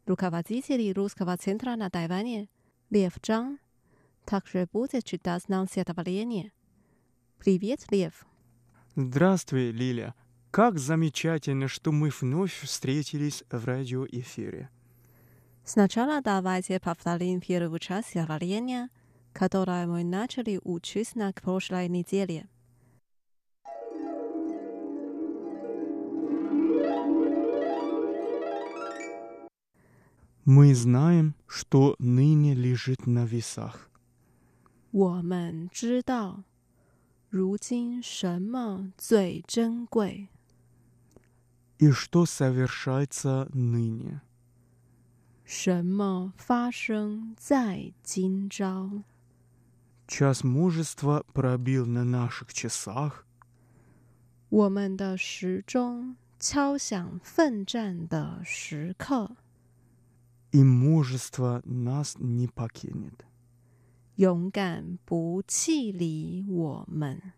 [0.06, 2.50] руководитель русского центра на Тайване
[2.90, 3.60] Лев Чжан,
[4.26, 6.52] также будет читать нам стихотворение–
[7.40, 8.26] Привет, Лев.
[8.96, 10.16] Здравствуй, Лиля.
[10.52, 14.70] Как замечательно, что мы вновь встретились в радиоэфире.
[15.64, 18.90] Сначала давайте повторим первую часть стихотворения,
[19.37, 22.49] которое мы начали учить на прошлой неделе.
[30.45, 33.89] Мы знаем, что ныне лежит на весах.
[34.91, 36.45] 我们知道
[37.31, 40.29] 如今什么最珍贵？
[41.79, 44.21] И что совершается ныне？
[45.45, 49.05] 什么发生在今朝
[50.07, 53.27] ？Час мужества пробил на наших часах。
[54.51, 59.37] 我们的时钟敲响奋战的时刻。
[60.53, 63.25] И мужество нас не покинет。
[64.17, 67.33] 勇敢不弃离我们。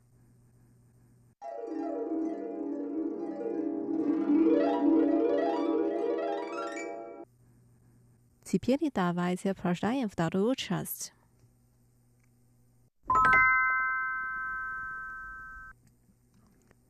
[8.44, 11.12] Теперь давайте прочитаем вторую часть.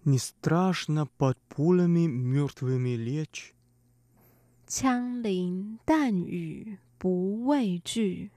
[0.09, 3.55] Не страшно под пулями мертвыми лечь.
[4.67, 8.31] 枪林弹雨不畏惧。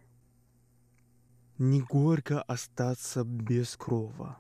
[1.58, 4.38] не горько остаться без крова.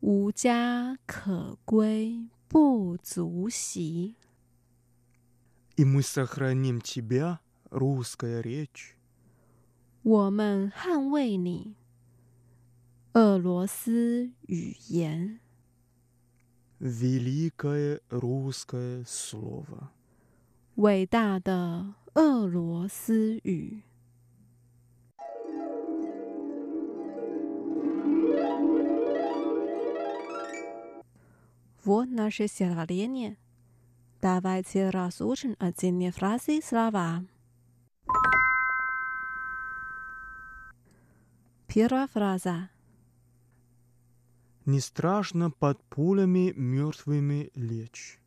[0.00, 4.16] 无家可归不足惜。
[5.76, 8.96] И мы сохраним тебя, русская речь.
[10.02, 11.76] 我们捍卫你，
[13.14, 15.38] 俄罗斯语言。
[16.78, 19.90] Великое русское слово.
[20.76, 23.82] 伟大的俄罗斯语。
[31.84, 33.36] Вот наше стихотворение.
[34.20, 37.24] Давайте разучим отдельные фразы и слова.
[41.66, 42.70] Первая фраза.
[44.66, 48.18] Не страшно под пулями мертвыми лечь.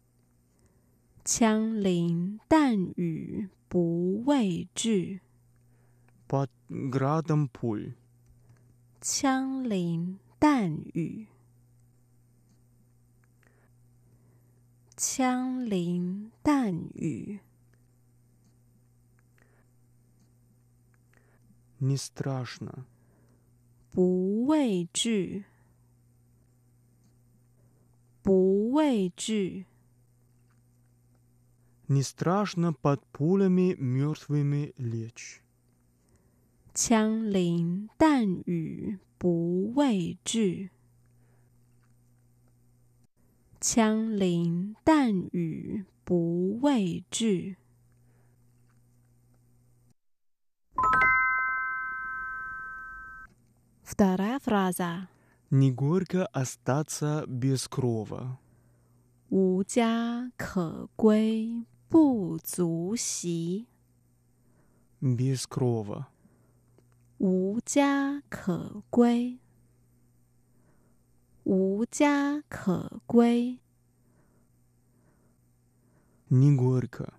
[1.24, 5.22] 枪林弹雨不畏惧。
[6.28, 7.94] Под градом пуль.
[9.02, 11.28] 枪林弹雨。
[14.98, 17.42] 枪林弹雨，
[21.80, 22.86] не страшно，
[23.92, 25.44] 不畏惧，
[28.24, 29.66] 不畏惧，
[31.88, 35.42] не страшно под пулями мертвыми лечь，
[36.74, 40.72] 枪林弹雨不畏惧。
[43.60, 47.58] 枪林弹雨不畏惧。
[53.84, 55.08] Вторая фраза.
[55.52, 58.40] Не горько остаться без крова.
[59.30, 63.68] 无家可归不足惜。
[65.02, 66.08] Без крова.
[67.20, 69.40] 无家可归。
[71.44, 73.60] 无家可归。
[76.30, 77.14] Не горько。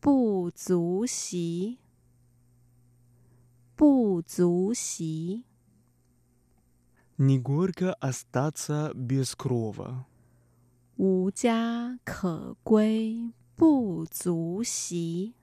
[0.00, 1.78] 不足惜。
[3.76, 5.44] 不足惜。
[7.17, 10.05] не горько остаться без крова.
[10.97, 15.33] 无家可归不足惜。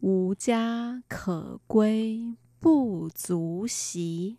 [0.00, 4.38] 无家可归不足惜。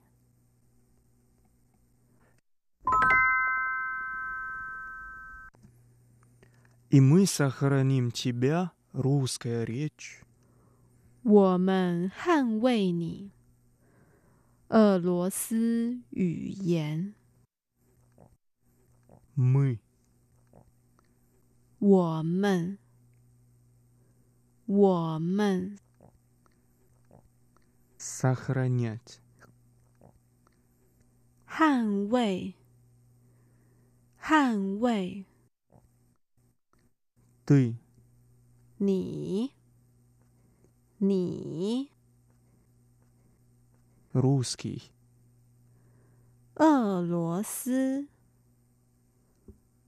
[6.89, 10.23] И мы сохраним тебя, русская речь.
[11.23, 13.31] 我们捍卫你，
[14.68, 17.14] 俄罗斯语言。
[19.34, 19.78] Мы
[21.78, 22.78] 我们，
[24.66, 25.78] 我们
[27.98, 29.18] сохранять.
[31.48, 32.54] 捍卫，
[34.20, 35.24] 捍卫
[37.46, 37.76] Ты
[38.76, 39.52] 你，
[40.98, 41.90] 你
[44.14, 44.90] русский.
[46.56, 48.06] 俄罗斯，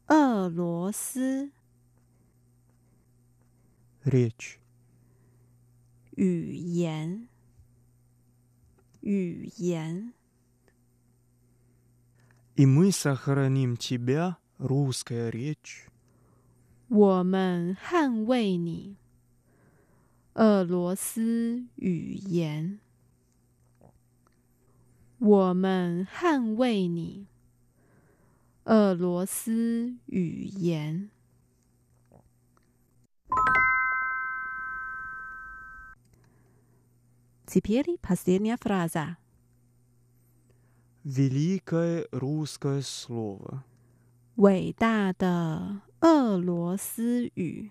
[0.06, 1.50] 俄罗斯
[4.04, 4.58] Речь.
[6.16, 7.28] 语言，
[9.00, 10.12] 语言。
[12.56, 15.88] И мы сохраним тебя, русская речь.
[16.88, 18.96] 我们捍卫你，
[20.34, 22.78] 俄罗斯语言。
[25.18, 27.26] 我们捍卫你，
[28.64, 31.10] 俄罗斯语言。
[37.46, 39.18] Теперь последняя фраза.
[41.04, 43.64] Великое русское слово.
[44.36, 47.70] 伟大的俄罗斯语，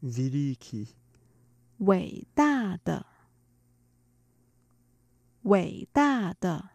[0.00, 0.88] Великий.
[1.78, 3.04] 伟大的，
[5.48, 6.70] 伟大的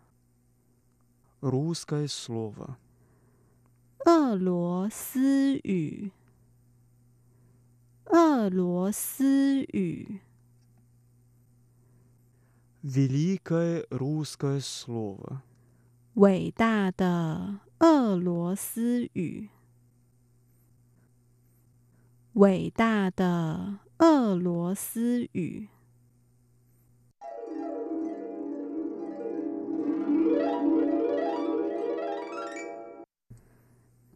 [1.41, 2.77] Русское слово.
[4.05, 6.11] 俄罗斯语，
[8.05, 10.21] 俄罗斯语
[12.81, 15.41] Великое русское слово.
[16.15, 19.49] 伟大的俄罗斯语，
[22.33, 25.69] 伟大的俄罗斯语。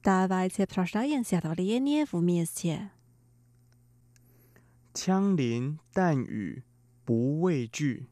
[0.01, 2.47] 大白菜片儿上演下到烈烈无名
[4.95, 6.63] 枪林弹雨
[7.05, 8.07] 不畏惧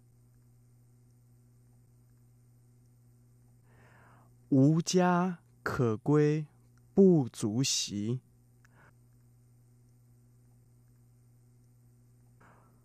[4.49, 6.47] 无家可归
[6.93, 8.21] 不足惜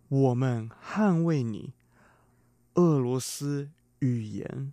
[0.08, 1.72] 我们捍卫你
[2.74, 4.72] 俄罗斯语言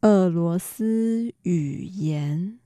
[0.00, 2.58] 俄罗斯语言。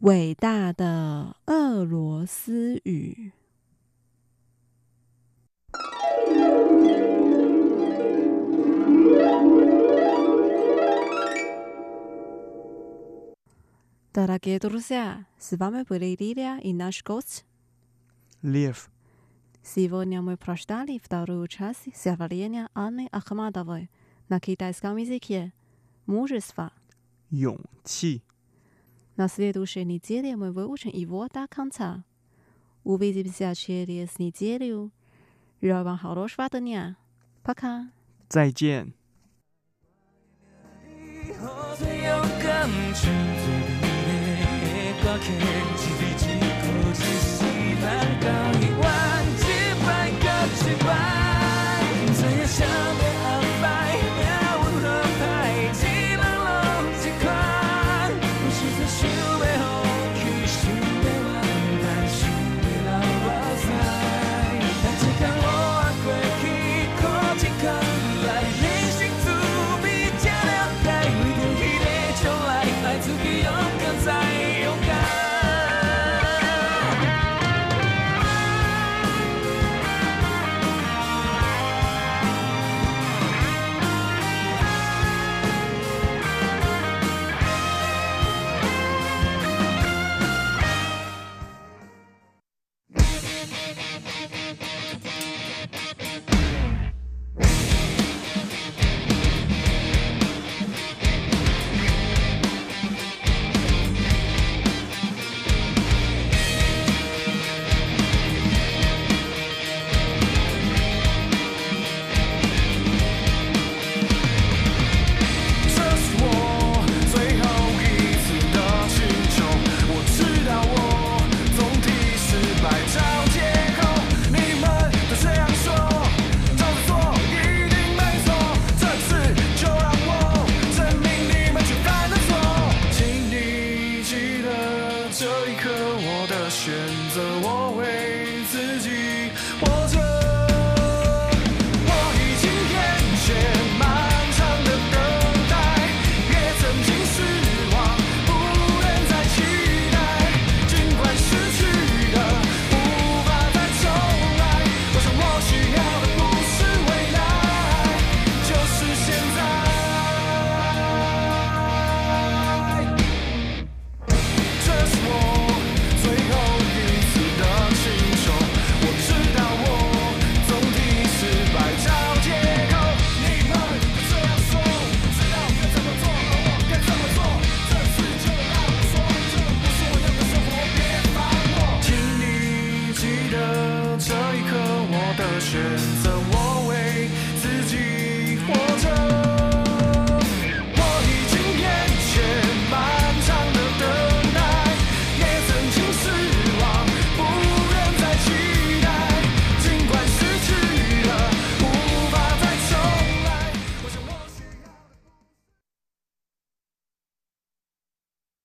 [0.00, 3.32] 伟大的俄罗斯语。
[14.12, 17.44] Дорогие друзья, с вами были Лилия и наш гость.
[18.42, 18.88] Лев.
[19.62, 23.90] Сегодня мы прочитали вторую часть стихотворения Анны Ахмадовой
[24.28, 25.52] на китайском языке
[26.06, 26.70] «Мужество».
[27.30, 28.22] 勇气。
[29.16, 32.04] На следующей неделе мы выучим его до конца.
[32.82, 34.90] Увидимся через неделю.
[35.62, 36.96] Желаю вам хорошего дня.
[37.42, 37.90] Пока.
[38.28, 38.92] 再见。
[41.76, 43.86] 最勇敢、最美
[44.60, 45.97] 丽的歌曲。